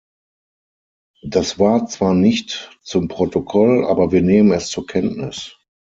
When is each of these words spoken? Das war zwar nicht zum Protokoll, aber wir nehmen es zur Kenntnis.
Das 1.21 1.59
war 1.59 1.85
zwar 1.85 2.15
nicht 2.15 2.71
zum 2.81 3.07
Protokoll, 3.07 3.85
aber 3.85 4.11
wir 4.11 4.23
nehmen 4.23 4.51
es 4.51 4.67
zur 4.71 4.87
Kenntnis. 4.87 5.55